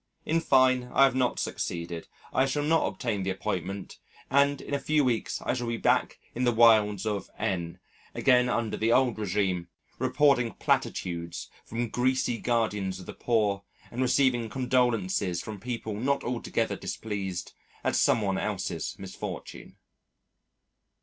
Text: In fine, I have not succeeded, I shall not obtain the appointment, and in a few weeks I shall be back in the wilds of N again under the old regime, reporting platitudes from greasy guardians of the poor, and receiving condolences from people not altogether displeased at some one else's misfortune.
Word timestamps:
In 0.25 0.39
fine, 0.41 0.85
I 0.95 1.03
have 1.03 1.13
not 1.13 1.37
succeeded, 1.37 2.07
I 2.33 2.47
shall 2.47 2.63
not 2.63 2.87
obtain 2.87 3.21
the 3.21 3.29
appointment, 3.29 3.99
and 4.31 4.59
in 4.59 4.73
a 4.73 4.79
few 4.79 5.05
weeks 5.05 5.39
I 5.43 5.53
shall 5.53 5.67
be 5.67 5.77
back 5.77 6.17
in 6.33 6.43
the 6.43 6.51
wilds 6.51 7.05
of 7.05 7.29
N 7.37 7.77
again 8.15 8.49
under 8.49 8.75
the 8.77 8.91
old 8.91 9.19
regime, 9.19 9.67
reporting 9.99 10.53
platitudes 10.53 11.51
from 11.65 11.89
greasy 11.89 12.39
guardians 12.39 12.99
of 12.99 13.05
the 13.05 13.13
poor, 13.13 13.61
and 13.91 14.01
receiving 14.01 14.49
condolences 14.49 15.39
from 15.39 15.59
people 15.59 15.93
not 15.93 16.23
altogether 16.23 16.75
displeased 16.75 17.53
at 17.83 17.95
some 17.95 18.23
one 18.23 18.39
else's 18.39 18.95
misfortune. 18.97 19.77